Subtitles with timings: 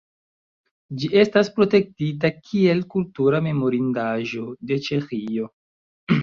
[1.01, 5.53] Ĝi estas protektita kiel kultura memorindaĵo de Ĉeĥio.